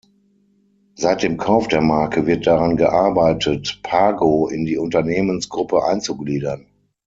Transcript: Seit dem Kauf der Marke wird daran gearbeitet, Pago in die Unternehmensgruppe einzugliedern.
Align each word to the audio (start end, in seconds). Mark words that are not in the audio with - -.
Seit 0.95 1.21
dem 1.21 1.37
Kauf 1.37 1.67
der 1.67 1.81
Marke 1.81 2.25
wird 2.25 2.47
daran 2.47 2.75
gearbeitet, 2.75 3.81
Pago 3.83 4.47
in 4.47 4.65
die 4.65 4.79
Unternehmensgruppe 4.79 5.83
einzugliedern. 5.85 6.65